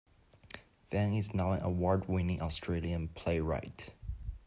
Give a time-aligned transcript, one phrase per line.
[0.89, 3.91] Van is now an award-winning Australian playwright.